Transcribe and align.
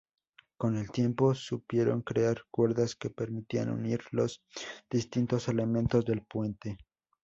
Con 0.57 0.77
el 0.77 0.89
tiempo 0.89 1.35
supieron 1.35 2.01
crear 2.01 2.41
cuerdas 2.49 2.95
que 2.95 3.11
permitían 3.11 3.69
unir 3.69 4.01
los 4.09 4.41
distintos 4.89 5.47
elementos 5.47 6.05
del 6.05 6.23
puente. 6.23 6.79